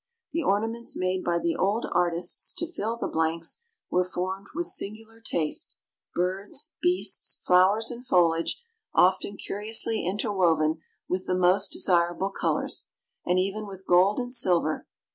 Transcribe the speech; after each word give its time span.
The 0.31 0.41
ornaments 0.41 0.97
made 0.97 1.23
by 1.23 1.37
the 1.37 1.55
old 1.55 1.85
artists 1.91 2.55
to 2.55 2.65
fill 2.65 2.97
the 2.97 3.07
blanks 3.07 3.57
were 3.91 4.03
formed 4.03 4.47
with 4.55 4.65
singular 4.65 5.21
taste; 5.23 5.75
birds, 6.15 6.73
beasts, 6.81 7.37
flowers, 7.45 7.91
and 7.91 8.03
foliage 8.03 8.63
often 8.95 9.37
curiously 9.37 10.03
interwoven 10.03 10.79
with 11.07 11.27
the 11.27 11.37
most 11.37 11.71
desirable 11.71 12.31
colors, 12.31 12.89
and 13.27 13.37
even 13.37 13.67
with 13.67 13.85
gold 13.85 14.19
and 14.19 14.33
silver. 14.33 14.87